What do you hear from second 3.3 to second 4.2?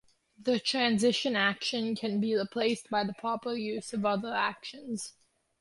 use of